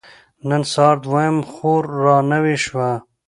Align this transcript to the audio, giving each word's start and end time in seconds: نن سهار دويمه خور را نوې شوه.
نن 0.49 0.61
سهار 0.73 0.97
دويمه 1.05 1.43
خور 1.51 1.83
را 2.03 2.17
نوې 2.31 2.55
شوه. 2.65 2.89